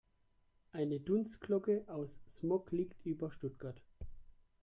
Eine 0.71 0.99
Dunstglocke 0.99 1.83
aus 1.85 2.23
Smog 2.27 2.71
liegt 2.71 3.05
über 3.05 3.29
Stuttgart. 3.29 3.79